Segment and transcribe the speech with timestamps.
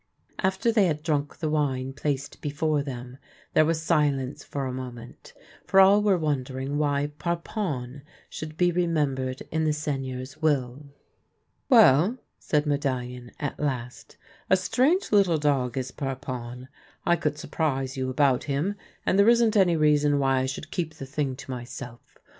[0.39, 3.19] After they had drunk the wine placed before them,
[3.53, 5.31] there was silence for a moment,
[5.67, 10.85] for all were wondering why Parpon should be remembered in the Seigneur's will."
[11.69, 14.17] Well," said Medallion at last,"
[14.49, 16.67] a strange little dog is Parpon.
[17.05, 18.73] I could surprise you about him—
[19.05, 22.17] and, there isn't any reason why I should keep the thing to myself.